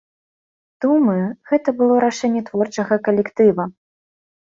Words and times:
Думаю, 0.85 1.27
гэта 1.53 1.69
было 1.83 2.01
рашэнне 2.07 2.43
творчага 2.51 3.01
калектыва. 3.11 3.73